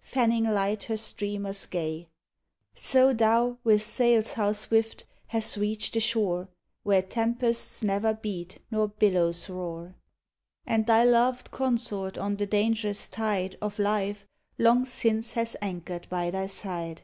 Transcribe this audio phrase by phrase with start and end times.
[0.00, 2.08] fanning light her streamers gay,—
[2.90, 5.04] So thou, with sails how swift!
[5.28, 9.94] hast reached the shore '* Where tempests never beat nor billows roar,''
[10.66, 14.26] And thy loved consort on the dangerous tide Of life
[14.58, 17.02] long since has anchored by thy side.